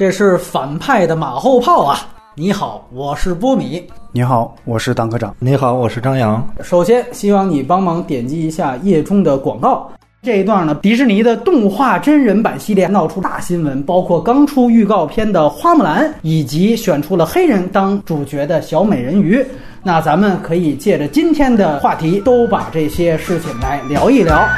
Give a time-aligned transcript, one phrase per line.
[0.00, 2.00] 这是反派的马后炮啊！
[2.34, 3.86] 你好，我是波米。
[4.12, 5.36] 你好，我是党科长。
[5.38, 6.42] 你好，我是张扬。
[6.62, 9.92] 首先，希望你帮忙点击一下页中的广告。
[10.22, 19.44] 这一段呢，迪士尼的动画真人版系列闹出大新闻，包括刚出预告片的花木兰，以及选出了黑人当主角的小美人鱼。
[19.82, 24.48] 那咱们可以借着今天的话题，都把这些事情来聊一聊。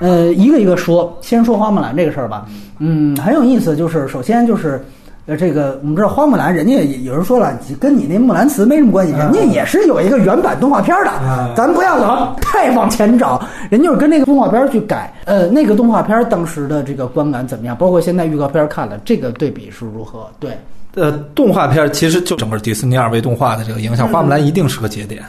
[0.00, 2.46] 呃，一个一个说，先说花木兰这个事儿吧。
[2.78, 4.84] 嗯，很有意思，就是首先就是，
[5.24, 15.12] 呃，这个我们知道花木兰，人家也有人说了，跟你那木兰辞没什么关系，人家也是有一个原版动画片的，咱不要老太往前找，人就是跟那个动画片去改。
[15.24, 17.74] 呃，那个动画片当时的这个观感怎么样？
[17.74, 20.28] 包括现在预告片看了，这个对比是如何？
[20.38, 20.50] 对，
[20.94, 25.24] 呃，动画片其实就整个迪士尼二维动画的这个影响，花木兰一定是个节点。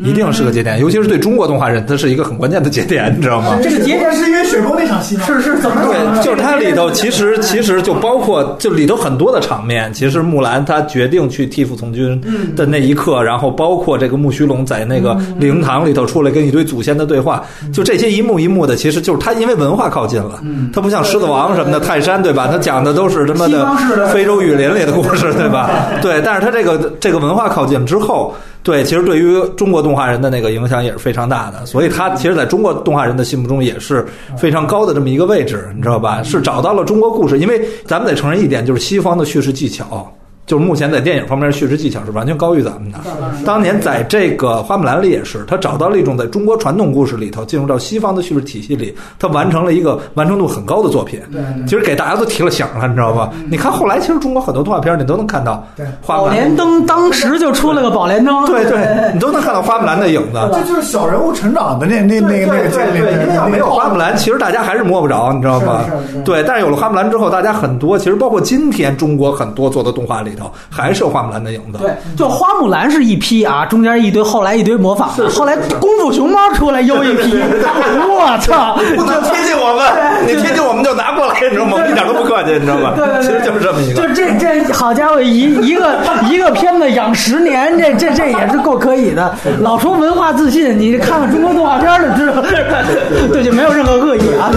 [0.00, 3.58] 一定是个节点，尤其是对中国动画人，它是一个很关键的节点，你知道吗？
[3.62, 5.22] 这个节点是因为雪崩那场戏吗？
[5.26, 5.82] 是是怎么？
[5.86, 12.20] 对，就是它里头其实其实就包括就里头很多的场面，其实木兰她决定去替父从军
[12.54, 22.48] 的那一刻，然后包括这个木须龙在那个灵堂里头出来跟一堆祖先的对话，就这些一幕一幕的，其实就是它因为文化靠近了，它不像狮子王什么的泰山对吧？
[22.50, 25.70] 它讲的都是他妈的非洲雨林里的故事对吧？
[26.02, 28.34] 对，但是它这个这个文化靠近之后。
[28.66, 34.04] 对，其实对于中国动画人的那个影响也是非常大的，所以他其实在中国动画人的心目中也是
[34.36, 36.20] 非常高的这么一个位置，你知道吧？
[36.24, 40.12] 是找到了中国故事，因为咱们得承认一点，就是西方的叙事技巧。
[40.46, 42.98] 就是目前在电影方面叙事技巧是完全高于咱们的。
[43.44, 51.20] 当年在这个花木兰里也是，他找到了一种在中国传统故事里头进入到西方的叙事体系里，他完成了一个完成度很高的作品。
[51.32, 53.30] 对，其实给大家都提了醒了，你知道吧？
[53.50, 55.66] 你看后来其实中国很多动画片你都能看到。
[55.76, 58.46] 对，宝莲灯当时就出了个宝莲灯。
[58.46, 60.38] 对对，你都能看到花木兰的影子。
[60.52, 65.84] 这就是小人物成长的那那那个那个对对，因为要没有花木兰，其实大家还是摸不着，你知道吗？
[66.24, 71.16] 对，但是有了花木兰之后，大家很多其实包括今天中国很多做的动画里头还是有。
[71.16, 77.38] 花木兰的影子，对，就花木兰是一批啊，中间一堆，后来一堆模仿，后来功夫熊猫出来又一批，
[78.06, 81.78] 我操，不能贴近我们，你贴近我们就拿过来，你知道吗？
[81.88, 82.92] 一点都不客气，你知道吗？
[82.94, 85.96] 对对，其实就是这么一个，就这这好家伙，一一个
[86.28, 89.34] 一个片子养十年，这这这也是够可以的。
[89.60, 92.42] 老说文化自信，你看看中国动画片就知道，
[93.32, 94.52] 对，就没有任何恶意啊。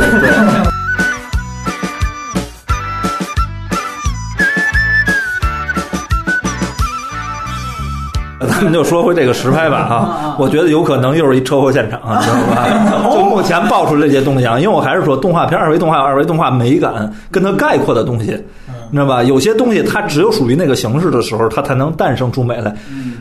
[8.61, 12.67] 咱们就说回这个实拍吧啊，我觉得有可能又是一车祸现场，知道吧？
[13.13, 18.37] 就目前爆出这些东西啊，因为我还是说动画片二维动画二维动画美感跟它概括的东西，
[18.91, 19.23] 你知道吧？
[19.23, 22.75] 有些东西它只有属于那个形式的时候，它才能诞生出美来。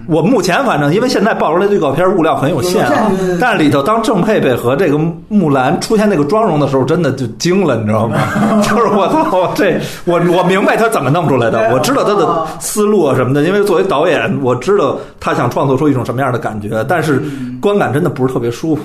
[0.09, 4.99] 我目前反正因为现在爆出来的预告片物料很有限啊，但是里头当郑佩佩和这个
[5.29, 8.17] 木兰出现那个妆容的时候，真的就惊了，你知道吗？
[8.65, 17.23] 就是我操，这我我明白他怎么弄出来的，我知道他的思路啊什么的，因为作为导演，我知道他想创作出一种什么样的感觉，但是
[17.61, 18.83] 观感真的不是特别舒服。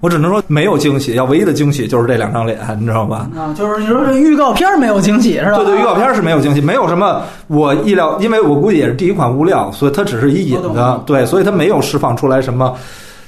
[0.00, 3.28] 我只能说没有惊喜，要唯一的惊喜就是这两张脸，你知道吧？
[3.36, 5.56] 啊，就是你说这预告片没有惊喜是吧？
[5.56, 12.76] 对对，预告片是没有惊喜，没有什么我意料，因为我估计也是第一款物料，所以它只是一引子，对，所以它没有释放出来什么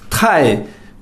[0.08, 0.56] 太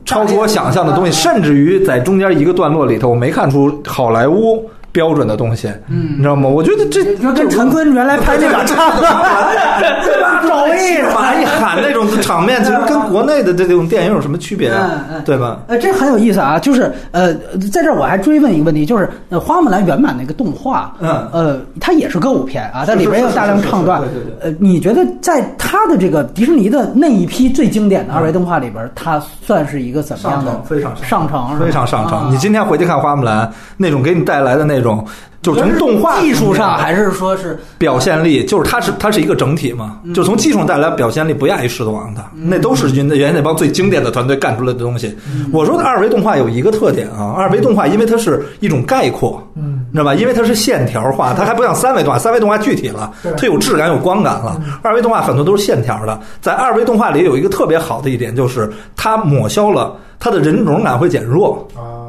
[0.07, 4.69] 超出我想象的东西，甚至于在中间一个段落里头，我没看出好莱坞。
[4.93, 6.49] 标准的东西，嗯，你知道吗？
[6.49, 7.05] 我觉得这
[7.35, 9.09] 跟陈坤原来拍那个差不多，
[10.05, 10.43] 对吧？
[10.49, 14.71] 赵薇马一喊那种场面，其实跟国内的这种电影有什么区别？
[14.71, 15.61] 嗯嗯，对吧？
[15.69, 17.35] 呃，这很有意思啊，就是呃，
[17.73, 24.51] 在这儿我还追问一个问题，就是呃，花木兰原版那个动画，嗯，呃，它也是歌舞片啊，但里边有大量唱段，对对对。
[24.51, 30.63] 呃，你觉得在它的这个迪士尼的那一批最经典的二维动画里边，它算是一个怎么样的？
[30.63, 32.31] 非常上乘，非常上乘。
[32.33, 35.05] 你今天回去看花木兰，那种给你带来的那种。
[35.41, 45.17] 就是从动画技术上，还是说是表现力，就是它是它是一个整体嘛，就从技术上带来表现力不亚于狮子王的，那都是原原那帮最经典的团队干出来的东西。
[45.53, 50.13] 我说的二维动画有一个特点啊，二维动画因为它是一种概括，嗯，知道吧？
[50.13, 54.61] 因为它是线条化，它还不像三维动画，三维动画具体了，它有质感有光感了。
[54.83, 61.67] 二维动画很多都是线条的，在二维动画里有一个特别好的一点，就是它抹消了它的人种感会减弱。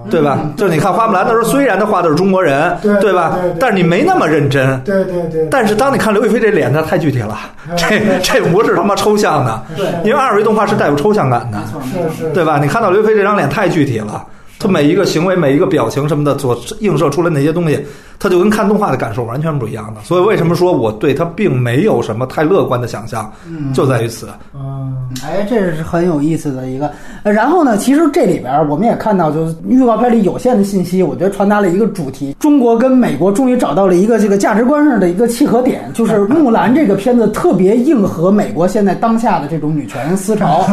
[0.09, 0.39] 对吧？
[0.57, 3.37] 就是你看花木兰的时候，虽然他画的是中国人，对吧？
[3.59, 4.79] 但是你没那么认真。
[4.81, 5.47] 对对对。
[5.49, 7.37] 但是当你看刘亦菲这脸，那太具体了，
[7.77, 9.63] 这这不是他妈抽象的。
[9.75, 9.85] 对。
[10.03, 12.29] 因为二维动画是带有抽象感的，是是。
[12.31, 12.59] 对吧？
[12.61, 14.25] 你看到刘亦菲这张脸太具体了，
[14.59, 17.85] 她每一个行为、每一个表情什么的所映射出来那些东西，
[18.19, 20.01] 它就跟看动画的感受完全不一样的。
[20.03, 23.31] 所以为什么说我对它并没有什么太乐观的想象，
[23.73, 24.27] 就在于此。
[24.53, 26.91] 嗯，哎，这是很有意思的一个。
[27.23, 40.65] 呃然后呢，其实这里边儿我们也看到，就是预告片里有限的信息，我觉得传达了一个主题：中国跟美国终于找到了一个这个价值观上的一个契合点，就是 《木兰》这个片子特别应和美国现在当下的这种女权思潮，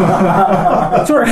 [1.07, 1.25] 就是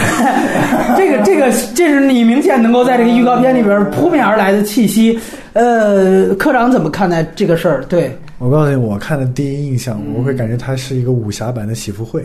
[0.97, 5.19] 这个这个这是你明显能够在这个预告片里边扑面而来的气息。
[5.55, 7.85] 呃，科长怎么看待这个事儿？
[7.85, 12.25] 对，我告诉你，我看的第一印象，我会感觉它是一个武侠版的喜福会。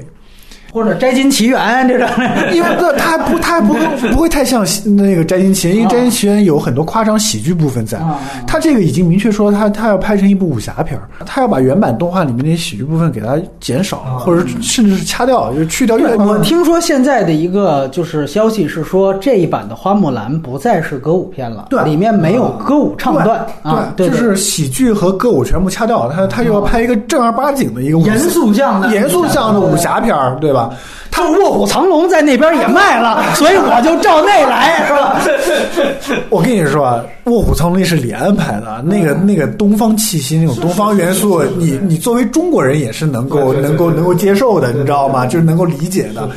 [0.72, 2.08] 或者《摘金奇缘》这种，
[2.54, 3.80] 因为这它不，它不会
[4.12, 7.98] 不会太像那个《摘金奇缘》，因为《摘金奇缘》有很多夸张喜剧部分在。
[8.00, 8.20] 啊。
[8.48, 21.84] 它这个已经明确说，它它要拍成一部武侠片儿，它要把原版动画里面那些喜剧部分给它减少，或者甚至是掐掉，就是去掉，我听说现在的一个就是消息是说，这一版的花木兰不再是歌舞片了，对。
[21.84, 28.90] 里面没有歌舞唱段啊，对，就是喜剧和歌舞全部掐掉，他他又要拍一个正儿八经的一个武严肃向的。
[28.92, 30.59] 严肃向的武侠片儿，对吧？
[31.12, 35.22] 他《卧虎藏龙》在那边也卖了，所以我就照那来，是吧？
[36.30, 45.26] 我跟你说啊，《卧虎藏龙》那是李安拍的，那个那个东方气息，那种东方元素，你你作为中国人也是能够能够能够接受的，你知道吗？
[45.26, 46.30] 就是能够理解的。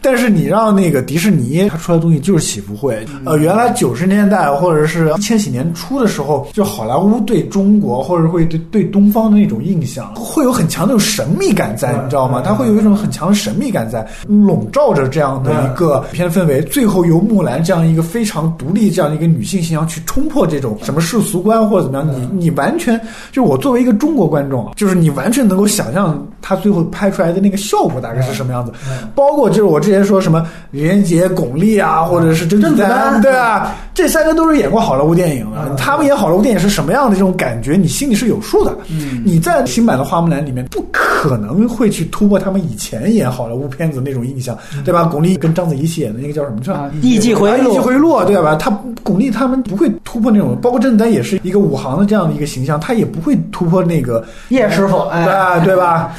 [0.00, 12.42] 但是你让那个迪士尼它出来的东西就是喜福会，呃，原来九十年代或者是千禧年初的时候，就好莱坞对中国或者会对对东方的那种印象，会有很强的那种神秘感在，你知道吗？
[12.44, 16.60] 它会有一种很强的神秘感在，笼罩着这样的一个片氛围。
[16.62, 22.98] 最后由木兰这样一个非常独立这样的一个女性形象去冲破这种什么世俗观或者怎么样，你你完全
[23.32, 28.72] 就是我作为一个中国观众，就是你完全能够想象他最后拍出来的那个效果大概是什么样子，
[29.14, 38.76] 包括就是我之前说什么李连杰、巩俐啊，或者是甄子丹丹，对啊，这三个都是演过好莱坞电影的，他们演好莱坞电影是什么样的这种感觉，你心里是有数的。
[39.24, 44.54] 你在新版的花木兰里面不可能会去突破他们以前演好莱坞片子那种印象，
[44.84, 45.04] 对吧？
[45.04, 46.90] 巩俐跟章子怡一起演的那个叫什么去了啊？
[47.00, 48.54] 艺伎回路艺伎回路，对吧？
[48.56, 48.70] 他
[49.02, 56.12] 巩俐他们不会突破那种，包括甄子丹也是一个武行的这样的一个形象，他也不会突破那个，叶师傅，哎，啊，对吧？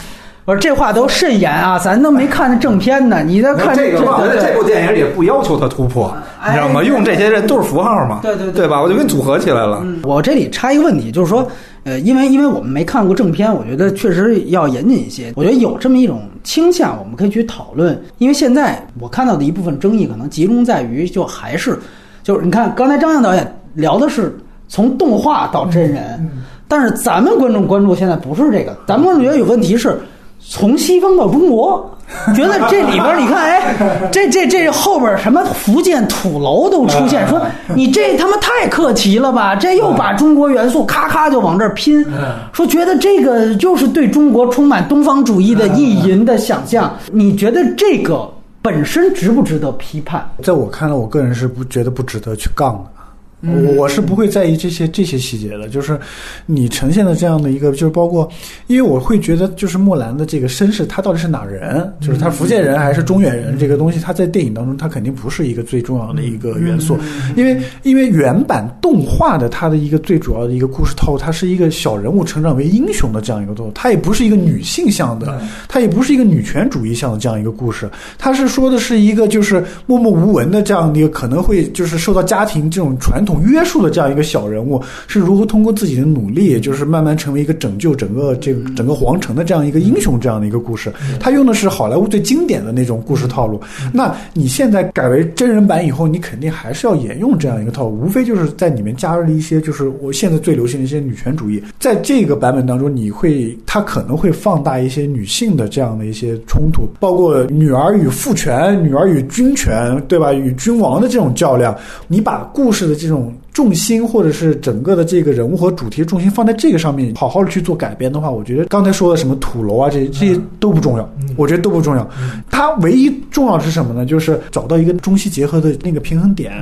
[0.50, 6.12] 我说这话都慎言啊，咱都没看那正片呢，你在看这个我觉得这部电影也不要求他突破，
[6.44, 6.82] 你知道吗？
[6.82, 8.82] 哎用这些人都是符号嘛，对对对对吧？
[8.82, 9.82] 我就给你组合起来了。
[9.84, 11.48] 嗯我这里插一个问题，就是说，
[11.84, 15.32] 呃，因为因为我们没看过正片，我觉得确实要严谨一些。
[15.36, 17.96] 我觉得有这么一种倾向，我们可以去讨论。
[18.18, 21.78] 因为现在我看到的一部分争议，可能集中在于，就还是
[22.24, 24.36] 就是你看，刚才张亮导演聊的是
[24.68, 26.28] 从动画到真人，
[26.68, 29.96] 但是咱们观众关注现在不是这个，咱们观众觉得有问题是。
[30.40, 31.90] 从西方到中国，
[32.36, 33.76] 觉得这里边儿你看，哎，
[34.12, 37.42] 这这这后边儿什么福建土楼都出现，说
[37.76, 39.56] 你这他妈太客气了吧？
[39.56, 42.04] 这又把中国元素咔咔就往这儿拼，
[42.52, 46.92] 说觉得这个就是对中国充满东方主义的意淫的想象。
[47.12, 48.28] 你觉得这个
[48.62, 50.28] 本身值不值得批判？
[50.42, 52.99] 在我看来，我个人是不觉得不值得去杠的。
[53.42, 55.98] 我我是不会在意这些这些细节的，就是
[56.46, 58.30] 你呈现的这样的一个，就是包括，
[58.68, 61.92] 因为我会觉得，就是莫兰的这个身世，他到底是哪人？
[62.02, 63.58] 就是他福建人还是中原人？
[63.58, 66.98] 这个东西，他在电影当中，他肯定不是一个最重要的一个元素，
[67.36, 90.92] 因为因为原版动画的它的一个最主要的一个故事套路，它是一个小人物成长为英雄的这样一个动作，它也不是一个女性向的，它也不是一个女权主义向的这样一个故事，它是说的是一个就是默默无闻的这样的一个可能会就是受到家庭这种传统约束的这样一个小人物，是如何通过自己的努力，就是慢慢成为一个拯救整个这个整个皇城的这样一个英雄这样的一个故事。
[91.20, 93.60] 他用的是好莱坞最经典的那种故事套路。
[93.94, 101.62] 那你现在改为真人版以后，你肯定还是要沿用这样一个套路，无非就是在里面加入了一些就是我现在最流行的一些女权主义。
[101.80, 110.32] 在这个版本当中，你会他可能会放大一些女性的这样的一些冲突，包括女儿与父权、女儿与君权，对吧？
[110.32, 111.76] 与君王的这种较量。
[112.08, 113.19] 你把故事的这种
[113.54, 122.10] 重心，或者是整个的这个人物和主题重心放在这个上面，好好的去做改编的话，我觉得刚才说的什么土楼啊，这些这些都不重要，我觉得都不重要。
[122.50, 124.06] 它唯一重要的是什么呢？
[124.06, 126.54] 就是找到一个中西结合的那个平衡点，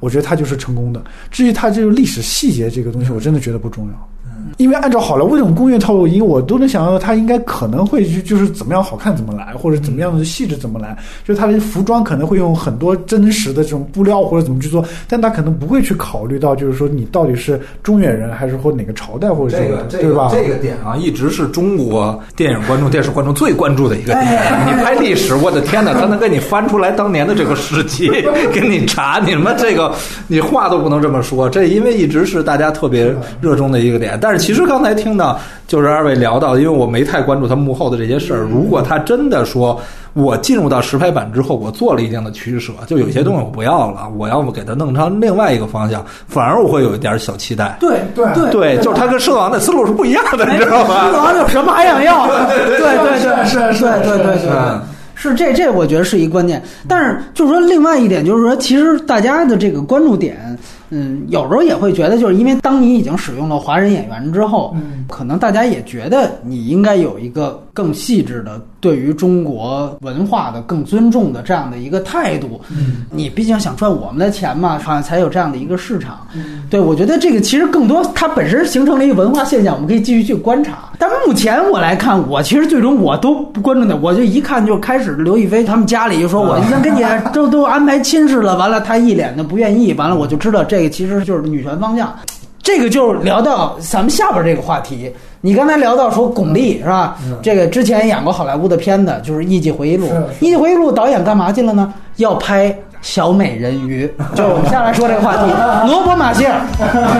[0.00, 1.02] 我觉得它就是成功的。
[1.30, 4.08] 至于它这个历史细节这个东西，我真的觉得不重要。
[4.56, 20.30] 因为按照好莱坞这种工业套路，因为我都能想象到他应该可能会就就是怎么样好看怎么来，或者怎么样的细致怎么来，就是他的服装可能会用很多真实的这种布料或者怎么去做，但他可能不会去考虑到就是说你到底是中原人还是或哪个朝代或者这个对吧？
[20.30, 24.26] 个这个点啊，一直是中国电影观众、电视观众最关注的一个点。
[24.66, 28.08] 你拍历史，我的天哪，他能给你翻出来当年的这个事迹，
[28.54, 29.94] 给你查，你们这个
[30.28, 31.48] 你话都不能这么说。
[31.48, 34.18] 这因为一直是大家特别热衷的一个点。
[34.18, 38.46] 但是其实刚才听到，就是二位聊到，因为我没太关注他幕后的这些事儿。
[38.50, 39.80] 如果他真的说。
[40.16, 47.76] 我进入到实拍版之后，我做了一定的取舍，就有些东西我不要了，我要么给它弄成另外一个方向，反而我会有一点小期待。
[47.78, 51.04] 对对对对，就是他跟狮子王的思路是不一样的，你知道吧？
[51.04, 52.26] 狮子王有什么还想要？
[52.46, 54.80] 对对对，是是对对对对嗯。
[55.14, 56.62] 是这这，我觉得是一关键。
[56.88, 60.58] 但是就是说，另外一点就是说，其实大家的这个关注点，
[60.90, 72.60] 嗯，有时候也会觉得，就是因为当你已经使用了华人演员之后，嗯可能大家也觉得你应该有一个更细致的对于中国文化的更尊重的这样的一个态度。
[72.70, 76.26] 嗯你毕竟想赚我们的钱嘛，好像才有这样的一个市场。
[76.34, 80.90] 嗯对，我觉得这个其实更多它本身形成了一个文化现象，我们可以继续去观察。
[80.98, 92.14] 但目前我来看，我其实最终我都不关注的，我就一看就开始刘亦菲他们家里就说我已经给你都都安排亲事了，完了他一脸的不愿意，完了我就知道这个其实就是女权方向。
[92.62, 95.12] 这个就是聊到咱们下边这个话题。
[95.40, 97.16] 你刚才聊到说巩俐是吧？
[97.40, 100.08] 这个之前演过好莱坞的片子，就是《艺伎回忆录》。
[100.40, 101.94] 《艺伎回忆录》导演干嘛去了呢？
[102.16, 104.12] 要拍小美人鱼。
[104.34, 105.52] 就是我们下来说这个话题，
[105.86, 106.60] 罗伯·马歇尔，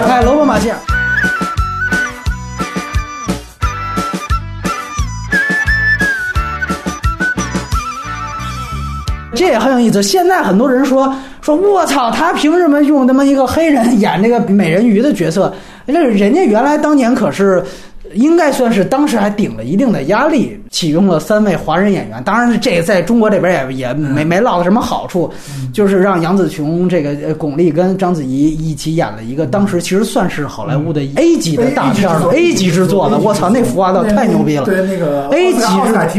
[0.09, 0.79] 哎，罗伯·马歇尔。
[9.33, 10.03] 这也很有意思。
[10.03, 11.15] 现在很多人说
[11.47, 15.53] 说，我操，他凭什么用他妈一个黑人演这个美人鱼的角色？
[15.87, 17.65] 那人家原来当年可是。
[18.15, 22.23] 应该算是当时还顶了一定的压力，启用了三位华人演员。
[22.25, 25.31] 当然，这在中国这边也也没没落到什么好处，
[25.73, 33.19] 就是让杨紫琼、这个呃巩俐跟章子怡一起演了一个当时其实算是好莱坞的 A 级的大片了，A 级制作的。
[33.19, 34.65] 我操，那服化道太牛逼了！
[34.65, 35.59] 对那个 A 级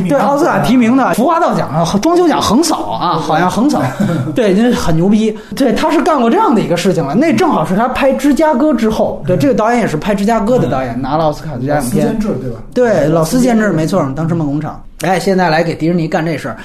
[0.07, 3.81] 对奥斯卡提名的服化道奖啊，装修奖横扫啊，好像横扫，
[4.35, 5.35] 对，那很牛逼。
[5.55, 7.15] 对，他是干过这样的一个事情了。
[7.15, 12.19] 那正好是他拍《芝加哥》之后，对，这个导演也是拍《芝加哥》的导演，拿了奥斯卡最佳影片私监。
[12.19, 12.59] 制对吧？
[12.73, 14.83] 对，老斯监制没错，当时梦工厂。
[15.01, 16.57] 哎，现在来给迪士尼干这事儿，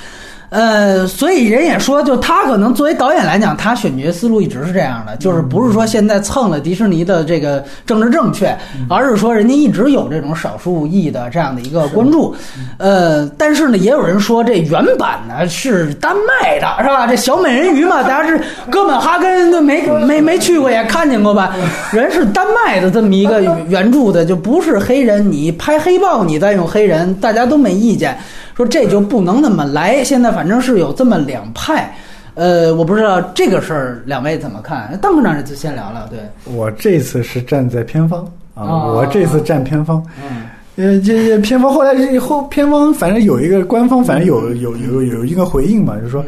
[0.53, 8.55] 呃，所以人也说，就他可能作为导演来讲，他选角思路一直是这样的，就是不是说现在蹭了迪士尼的这个政治正确，
[8.91, 12.37] 而是说人家一直有这种少数裔的这样的一个关注。
[12.77, 17.07] 呃，但是呢，也有人说这原版呢是丹麦的，是吧？
[17.07, 18.39] 这小美人鱼嘛，大家是
[18.71, 21.57] 哥本哈根没 没没去过也看见过吧？
[21.93, 23.41] 人是丹麦的这么一个
[23.71, 25.33] 原著的，就不是黑人。
[25.33, 28.15] 你拍黑豹，你再用黑人，大家都没意见。
[28.63, 30.05] 说这就不能那么来。
[30.05, 31.93] 现在反正是有这么两派，
[32.35, 34.97] 呃，我不知道这个事儿两位怎么看？
[35.03, 38.21] 邓部长这次先聊聊，对，我这次是站在偏方
[38.55, 40.03] 啊，哦我这次站偏方。
[40.23, 40.45] 嗯
[40.77, 46.25] 呃，这这偏方后来以后偏方反正有一个官方，反正有有有有一个回应嘛，就是说，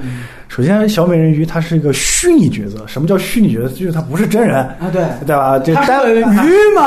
[0.55, 3.71] 首先小美人鱼它是一个虚拟角色，什么叫虚拟角色？
[3.75, 5.59] 就是它不是真人，啊，对，对吧？
[5.59, 6.83] 这单鱼嘛， 人鱼嘛，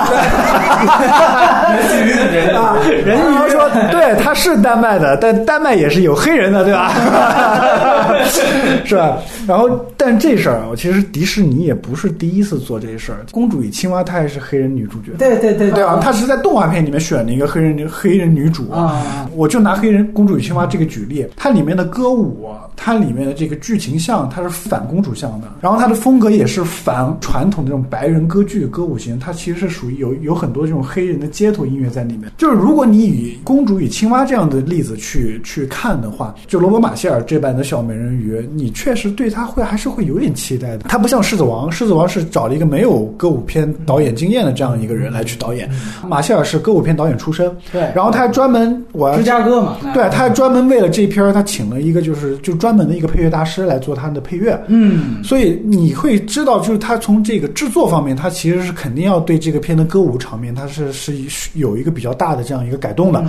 [2.56, 6.94] 啊，人鱼说对，他是丹麦的，但丹麦也是有黑人的，对吧？
[8.86, 9.20] 是吧？
[9.48, 19.30] 然后，但这事儿啊，其实迪士尼也不是第一次做这事儿，《公主与青蛙》她也是黑人女主角，对对对对啊，她是在动画片里面选了一个黑人黑人女主啊。
[19.36, 32.32] 我就拿《黑人公主与青蛙》这个举例，它里面的歌舞，它里面的这个剧情像，它是反公主像的，然后它的风格也是反传统的这种白人歌剧歌舞型，它其实是属于有有很多这种黑人的街头音乐在里面。
[32.38, 40.90] 就是如果你以《公主与青蛙》这样的例子去去看的话，就罗伯·马歇尔这般的小美人鱼，你确实对他会还是会有点期待的。
[40.90, 45.70] 他不像《狮子王》，《狮子王》是找了一个没有歌舞片导演经验的这样一个人来去导演，
[46.08, 47.82] 马歇尔是歌舞片导演出身，对。
[47.96, 54.60] 然后他还专门我要芝加哥嘛，对，他还专门为了这片儿，他请了一个就是就专门的一个配乐大师来做他的配乐。
[54.68, 61.14] 嗯，所以你会知道，就是他从这个制作方面，他其实是肯定要对这个片的歌舞场面，他是是
[61.56, 63.24] 有一个比较大的这样一个改动的。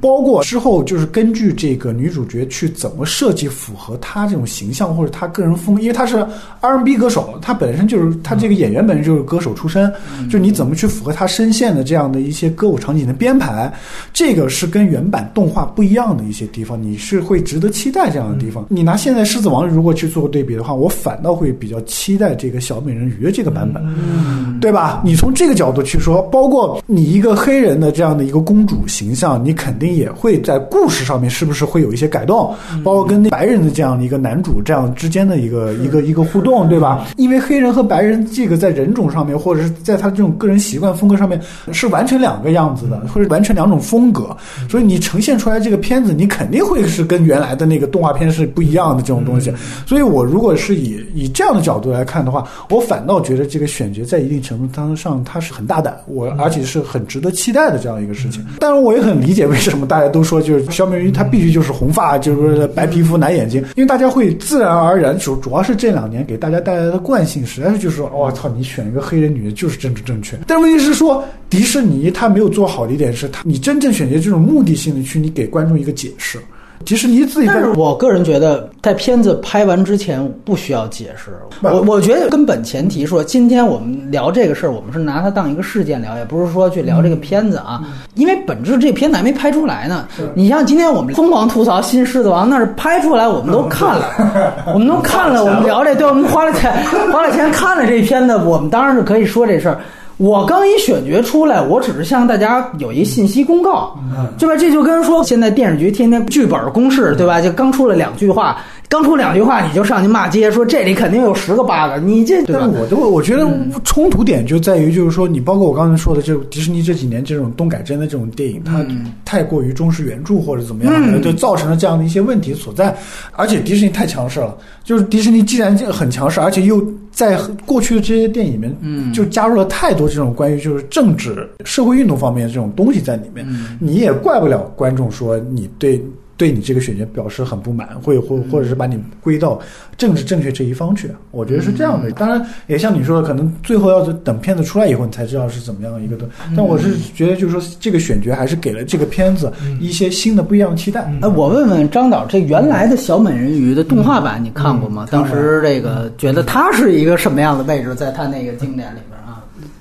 [0.00, 6.26] 包括之后就是根据这个女主角去怎么设计符合她这种形象或者她个人风格，因为她是
[6.60, 9.92] R&B 歌手，她本身就是她这个演员本身就是歌手出身，
[10.30, 13.72] 就你怎么去符合她声线的这样的一些歌舞场景的编排，
[14.12, 18.66] 这个是跟原版动画不一样的一些地方，你是会值得期待这样的地方。
[18.68, 25.02] 你拿现在《狮子王》如果去做个对比的话，我反倒会比较期待这个小美人鱼的这个版本，对吧？
[25.04, 37.06] 你从这个角度去说，包括你一个黑人的这样的一个公主形象，你肯定也会在故事上面是不是会有一些改动，包括跟那白人的这样的一个男主这样之间的一个一个一个互动，对吧？
[37.16, 41.40] 因为黑人和白人这个在人种上面，或者是在他这种个人习惯风格上面
[41.72, 44.36] 是完全两个样子的，或者完全两种风格，
[44.68, 49.52] 所以你呈现出来这个片子，你肯定会是跟原来的那个动画片是不一样的这种东西。
[49.86, 58.44] 所以我如果是以以这样的角度来看的话，我反倒觉得这个选角在一定程度当上它是很大胆，我而且是很值得期待的这样一个事情。
[58.58, 70.36] 当然，我也很理解为什么么大家都说就是小美人鱼她必须就是红发，就是白皮肤蓝眼睛，因为大家会自然而然主主要是这两年给大家带来的惯性，实在是就是说，我、操，你选一个黑人女的就是政治正确。
[70.46, 76.38] 但问题是说，迪士尼它没有做好的一点是，它你真正选择这种目的性的去，你给观众一个解释。
[76.84, 81.30] 迪士尼自己在但是我个人觉得，在片子拍完之前不需要解释。
[81.60, 87.82] 我我觉得根本前提说，今天我们聊这个事儿，我们是拿它当一个事件聊，也不是说去聊这个片子啊。
[88.14, 90.06] 因为本质这片子还没拍出来呢。
[90.34, 96.72] 你像今天我们疯狂吐槽《新狮子王》，那是拍出来，我们都看了， 我们都看了，我们聊这，对，我们花了钱
[97.12, 99.78] 花了钱看了这片子，我们当然是可以说这事儿。
[100.18, 103.96] 我刚一选角出来，我只是向大家有一信息公告，
[104.36, 104.56] 对吧？
[104.56, 107.40] 这就跟说现在电视剧天天剧本公示，对吧？
[107.40, 112.56] 就刚出了两句话，刚出两句话你就上去骂街，说这里肯定有十个 bug，你这对？
[112.56, 113.46] 我都我觉得
[113.84, 118.82] 冲突点就在于，就是说，你包括我刚才说的，就迪士尼这几年这种动改真的这种电影，它
[119.26, 122.96] 太过于忠实原著或者怎么样，就造成了这样的一些问题所在。
[123.32, 133.46] 而且迪士尼太强势了，就是迪士尼既然很强势，而且又在过去的这些电影里面，嗯，就加入了太多这种关于就是政治、社会运动方面的这种东西在里面，
[133.78, 136.02] 你也怪不了观众说你对。
[136.38, 139.60] 对你这个选角表示很不满，会或或者是把你归到
[139.96, 142.10] 政治正确这一方去，我觉得是这样的。
[142.12, 146.26] 当然，也像你说的，可能最后要是等片子出来以后，你才知道是怎么样一个的。
[146.56, 151.00] 但我是觉得，就是说这个选角还是给了这个片子一些新的不一样的期待。
[151.20, 155.08] 哎，我问问张导，这原来的小美人鱼的动画版你看过吗？
[155.10, 159.17] 当时这个觉得它是一个什么样的位置，在它那个经典里边啊？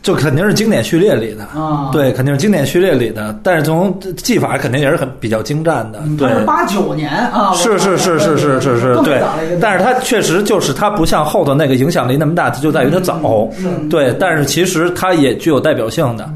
[0.08, 3.38] 就肯定是经典序列里的啊对，肯定是经典序列里的。
[3.44, 6.30] 但是从技法肯定也是很比较精湛的，对。
[6.30, 9.22] 是八九年啊，是是是是是是是，对。
[9.60, 13.50] 但是它确实就是它不像后头那个影响力那么大，它就在于它早，
[13.90, 14.16] 对。
[14.18, 16.30] 但是其实它也具有代表性的，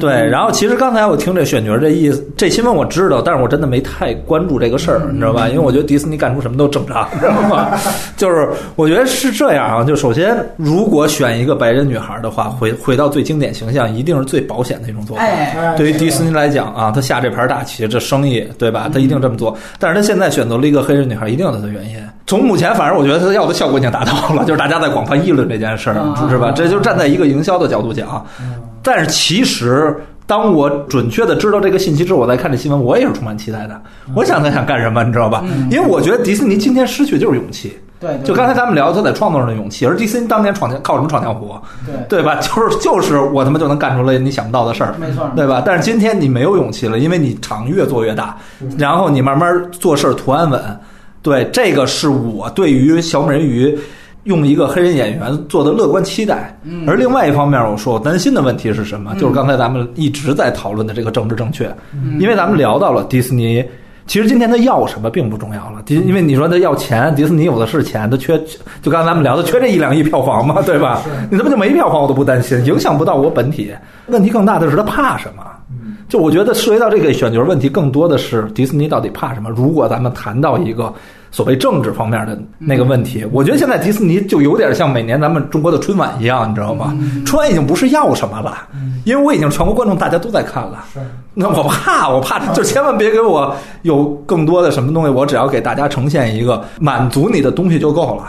[0.00, 0.12] 对。
[0.28, 5.48] 然后其实刚才我听这选角这意思，这新闻我知道，但是我真的没太关注这个事儿，你知道吧？
[5.48, 7.70] 因为我觉得迪士尼干出什么都正常，知道吗？
[8.16, 15.22] 就是我觉得是这样啊，就首先如果选一个白人女孩的话，回回到最经典形象，一定是最保险的一种做法。
[15.22, 18.88] 哎对于迪士尼来讲啊，他下这盘大棋，这生意对吧？
[18.92, 19.56] 他一定这么做。
[19.78, 21.96] 但是他现在选择了一个黑人女孩，一定有他的原因。
[22.26, 25.94] 从目前，反正我觉得他要的效果已经达到了，就是大家在广泛议论这件事儿，
[26.28, 26.50] 是吧？
[26.52, 28.24] 这就站在一个营销的角度讲。
[28.86, 33.82] 但是其实，当我准确的知道这个信息之后，我再看这新闻，我也是充满期待的。
[34.14, 35.44] 我想他想干什么，你知道吧？
[35.72, 37.76] 因为我觉得迪士尼今天失去的就是勇气。
[37.98, 41.54] 对，就刚才咱们聊他在创作上的勇气，而迪士尼当年闯天靠什么闯江湖？
[41.84, 42.36] 对对吧？
[42.44, 45.62] 就是就是我他妈就能干出来你想不到的事儿，没错对吧？
[45.64, 48.36] 但是今天你没有勇气了，因为你厂越做越大，
[48.78, 50.62] 然后你慢慢做事儿图安稳。
[51.22, 53.76] 对，这个是我对于小美人鱼
[54.26, 56.56] 用一个黑人演员做的乐观期待。
[56.86, 59.14] 而另外一方面，我说我担心的问题是什么？
[59.14, 61.74] 就是刚才咱们一直在讨论的这个政治正确，
[62.20, 63.64] 因为咱们聊到了迪士尼。
[64.08, 68.40] 其实今天他要什么并不重要了，迪因为你说他要钱，迪士尼有的是钱，他缺
[68.80, 71.02] 就刚才咱们聊的缺这一两亿票房嘛，对吧？
[71.28, 73.72] 你他妈就没票房我都不担心，影响不到我本体。
[74.06, 75.42] 问题更大的是他怕什么？
[76.08, 79.50] 就我觉得涉及到这个选角问题，更多的是迪士尼到底怕什么？
[79.50, 80.94] 如果咱们谈到一个
[81.36, 86.96] 所谓政治方面的那个问题，我觉得现在迪士尼就有点像每年咱们中国的春晚一样，你知道吗？
[87.26, 88.56] 春晚已经不是要什么了，
[89.04, 90.82] 因为我已经全国观众大家都在看了。
[91.34, 98.28] 那我怕，我怕，就千万别给我有更多的什么东西，我只要给大家呈现一个满足你的东西就够了。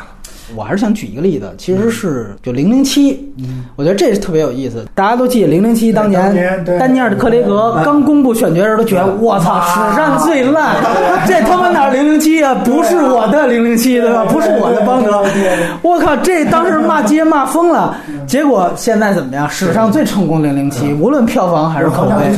[0.56, 3.32] 我还是想举一个例子，其实是就零零七，
[3.76, 4.86] 我觉得这是特别有意思。
[4.96, 10.76] 大家都记得零零七当当年丹尼尔·克雷格刚公布选角的时候，都觉得我操，史上最烂，
[11.28, 12.56] 这他妈哪零零七啊？
[12.64, 14.26] 不是我的零零七，对吧？
[14.26, 15.24] 不是我的邦德，
[15.82, 17.98] 我靠，这当时骂街骂疯了。
[18.28, 19.50] 结果现在怎么样？
[19.50, 22.36] 史上最成功零零七，无论票房还是口碑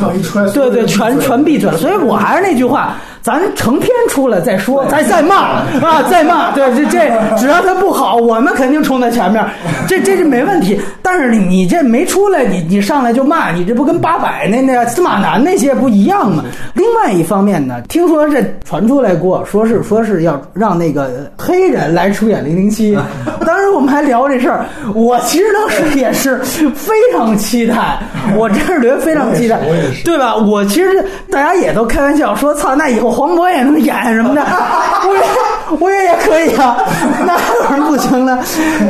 [0.53, 1.77] 对对，全全闭嘴了。
[1.77, 5.35] 所以我还是那句话，咱成片出来再说，咱再骂
[5.85, 9.45] 啊，再骂，对，这这 只要他不好，我们肯定冲在前面，
[9.87, 10.79] 这这是没问题。
[11.01, 16.43] 但是你你这没出来，你你上来就骂，你这不跟八百那那司马南那些不一样吗？
[16.73, 22.97] 另外一方面呢，听说这传出来过，说是说是要让那个黑人来出演零零七，
[23.45, 26.37] 当时我们还聊这事儿，我其实当时也是
[26.73, 27.99] 非常期待，
[28.37, 29.59] 我真是觉得非常期待，
[30.05, 30.35] 对吧？
[30.35, 34.41] 我其实大家也都开玩笑说，操，那以后黄渤也能演什么的，
[35.07, 36.77] 我也我也也可以啊，
[37.25, 38.39] 那有什么不行呢？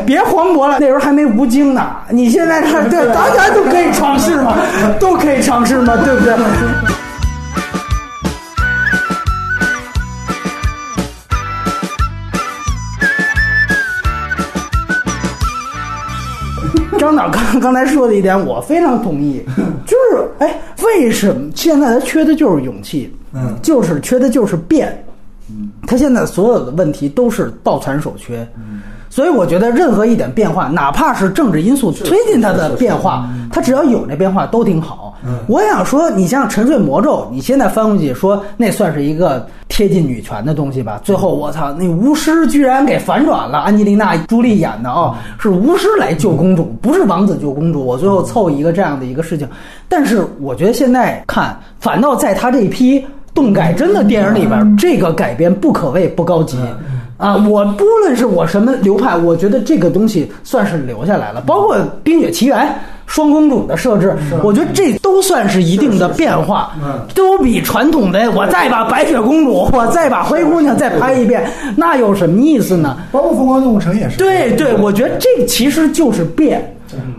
[0.05, 4.55] 别黄渤了，那时候还没吴京呢，你现在看， 对，大家都可以尝试嘛，
[4.99, 6.34] 都可以尝试嘛，对不对？
[16.97, 19.41] 张导刚刚才说的一点，我非常同意，
[19.86, 20.53] 就是哎，
[20.84, 25.06] 为什么现在他缺的就是勇气，嗯就是缺的就是变，
[25.50, 28.48] 嗯他现在所有的问题都是抱残守缺，
[29.10, 35.08] 所以我觉得任何一点变化，哪怕是政治因素推进他的变化，他只要有那变化都挺好。
[35.48, 41.02] 我想说，你像《沉睡魔咒》，你现在翻回去说那算是一个贴近女权的东西吧？
[41.04, 47.84] 最后我操，那巫师居然给反转了，安吉丽娜·朱莉演的哦，是巫师来救公主，不是王子救公主。
[47.86, 49.46] 我最后凑一个这样的一个事情，
[49.89, 56.58] 但是我觉得现在看，反倒在他这一批动改真的电影里边，这个改编不可谓不高级。
[57.18, 62.65] 啊，我不论是我什么流派，我觉得这个东西算是留下来了，包括《冰雪奇缘》
[63.08, 66.72] 双公主的设置，我觉得这都算是一定的变化，
[67.13, 72.96] 都比传统的我再把白雪公主，我再把灰姑娘再拍一遍，那有什么意思呢？
[73.12, 74.18] 包括《疯狂动物城》也是。
[74.18, 76.74] 对对，我觉得这其实就是变，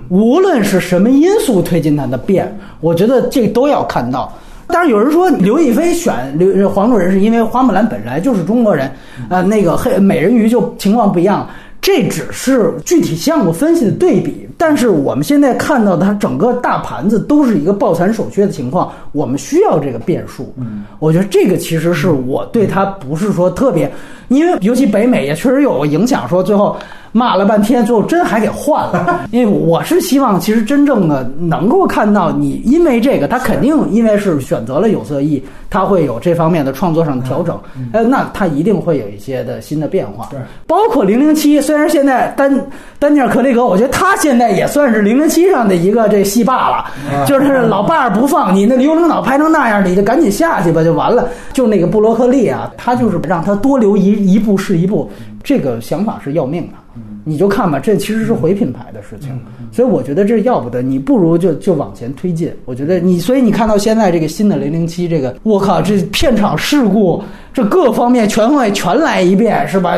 [0.09, 4.33] 无论是什么因素推进它的变，我觉得这都要看到。
[4.71, 8.91] 当然，有人说刘亦菲选刘黄种人是因为花木兰本来就是中国人，
[9.29, 11.49] 呃，那个黑美人鱼就情况不一样。
[11.83, 20.53] 这只是具体项目分析的对比，但是我们现在看到的它整个大盘子都是一个抱残守缺的情况，我们需要这个变数。
[20.59, 23.91] 嗯，我觉得这个其实是我对它不是说特别，
[24.31, 26.77] 因为尤其北美也确实有个影响，说最后
[27.13, 29.21] 骂了半天，最后真还给换了。
[29.33, 37.59] 因为我是希望，其实真正的能够看到你，因为这个，他肯定因为是选择了有色艺，他会有这方面的创作上的调整，
[37.93, 40.29] 呃，那他一定会有一些的新的变化。
[40.31, 42.53] 对，包括零零七，虽然现在丹
[43.01, 46.85] 丹尼尔·克雷格，我觉得他现在也算是零零七上的一个这戏霸了，
[47.27, 51.29] 就是老爸儿不放你那刘领导拍成那样，你就赶紧下去吧，就完了。
[51.53, 55.11] 就那个布洛克利啊，他就是让他多留一一步是一步，
[55.43, 56.75] 这个想法是要命的。
[57.23, 59.39] 你就看吧，这其实是毁品牌的事情，
[59.71, 62.51] 所以我觉得这要不得，你不如就就往前推进。
[62.65, 69.97] 我觉得你，所以你看到现在这个新的零零七，这个我靠，这片场事故，这各方面全方位全来一遍，是吧？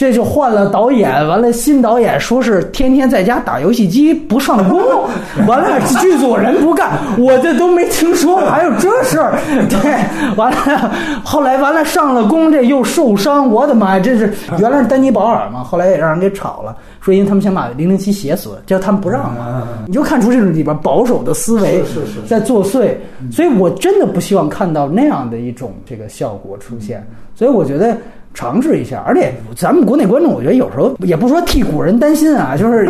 [0.00, 4.80] 这就换了导演，完了新导演说是天天在家打游戏机不上工，
[5.46, 9.38] 完了剧组人不干，我这都没听说还有这事儿。
[9.68, 10.90] 对，完了
[11.22, 14.00] 后来完了上了工，这又受伤，我的妈呀！
[14.02, 21.84] 这是原来是丹尼保尔嘛，后来也让人给炒了，说因为他们想把零零七写死，结果他们不让嘛，你就看出这种里边保守的思维
[22.26, 22.94] 在作祟，
[23.30, 27.94] 所以我真的不希望看到那样的一种这个效果出现，所以我觉得。
[28.32, 32.88] 尝试一下，而且咱们国内观众，我觉得有时候也不说替古人担心啊，就是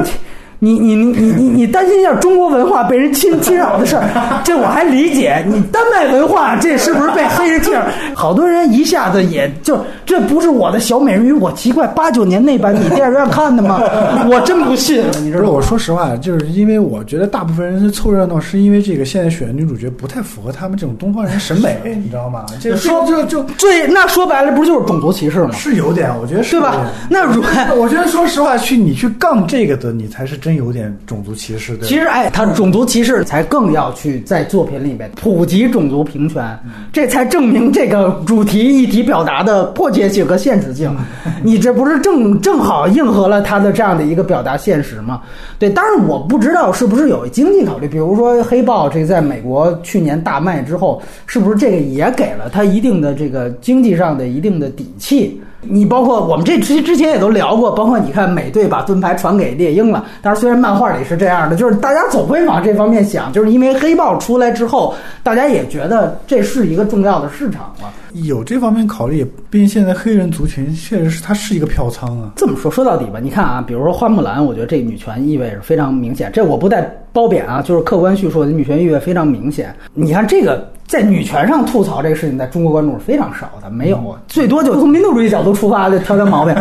[0.62, 5.42] 你你你你你你担心一下中国文化被人侵侵扰的事儿，这我还理解。
[5.48, 7.82] 你丹麦文化这是不是被黑人侵扰？
[8.14, 13.80] 好多人一下子也就这不是我的小美人鱼，我奇怪，八九年那版你电影院看的吗？
[14.30, 15.48] 我真不信，你知道吗？
[15.48, 22.44] 我说实话，就是因为我觉得大部分人是凑热闹，是因为这个现在选的女主角不太符合他们这种东方人审美，你知道吗？
[22.60, 25.52] 这说就就最那说白了不就是种族歧视吗？
[25.52, 26.86] 是有点，我觉得是对吧？
[27.08, 27.42] 那如
[27.78, 31.76] 我觉得说实话，去你去杠这个的，你才是真有点种族歧视。
[31.76, 36.58] 对其实，哎，他种族歧视才更要去在作品里面普及种族平权，
[36.92, 40.94] 这才证明这个主题议题表达的迫切性和现实性。
[41.42, 45.22] 你这不是正正好应和了他的这样的一个表达现实吗？
[45.58, 55.40] 对，当然我不知道是不是有经济考虑，比如说《黑豹》这个在美国去年大卖之后，是不是这个也给了他一定的这个经济上的一定的底气？
[55.62, 67.88] 你包括我们这之之前也都聊过，包括你看美队把盾牌传给猎鹰了，但是虽然漫画里是这样的，就是大家总会往这方面想，就是因为黑豹出来之后，大家也觉得这是一个重要的市场了。
[68.14, 72.32] 有这方面考虑，毕竟现在黑人族群确实是它是一个票仓啊。
[72.36, 79.74] 这么说说到底吧，你看啊，比如说花木兰，我觉得这女权意味是非常明显，这我不带褒贬啊，就是客观叙述的女权意味非常明显。
[79.94, 86.54] 你看这个在女权上吐槽这个事情，在中国观众是非常少的，没有，最多就从民族主义角度出发的挑挑毛病。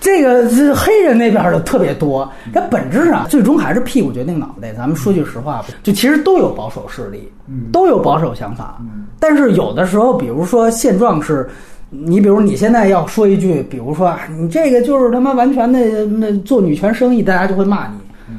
[0.00, 4.72] 这个是黑人那边的特别多，它本质上最终还是屁股决定脑袋。
[4.72, 7.30] 咱们说句实话，就其实都有保守势力，
[7.72, 8.80] 都有保守想法，
[9.18, 11.48] 但是有的时候，比如说现状是。
[11.88, 17.94] 你比如你现在要说一句，比如说你这个就是他妈完全的那做女权生意，大家就会骂你，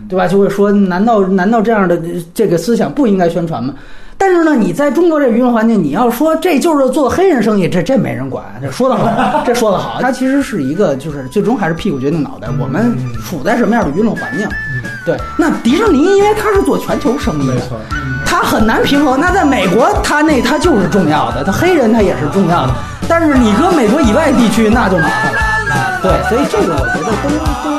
[0.10, 0.28] 对吧？
[0.28, 1.98] 就会说难道难道这样的
[2.34, 3.74] 这个思想不应该宣传吗？
[4.28, 8.44] 但是呢，你在中国这舆论环境，你要说这就是做黑人生意，这这没人管。
[8.62, 10.00] 这说的好， 这说的好。
[10.02, 12.50] 它其实是一个，就是最终还是屁股决定脑袋。
[12.60, 14.46] 我们处在什么样的舆论环境？
[15.06, 17.54] 对，那迪士尼因为它是做全球生意的，
[18.26, 19.18] 它很难平衡。
[19.18, 22.74] 那在美国，它那它就是重要的，它黑人它也是重要的。
[23.08, 25.40] 但是你搁美国以外地区，那就麻烦了。
[26.04, 27.77] 对，所以这个我觉得都都。